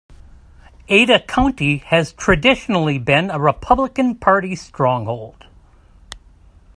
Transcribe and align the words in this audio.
Ada 0.89 1.19
County 1.27 1.77
has 1.77 2.11
traditionally 2.11 2.97
been 2.97 3.29
a 3.29 3.39
Republican 3.39 4.15
Party 4.15 4.55
stronghold. 4.55 5.45